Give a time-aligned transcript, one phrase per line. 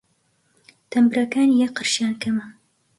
[0.91, 2.45] تەمبرەکانی یەک قرشیان کەمە!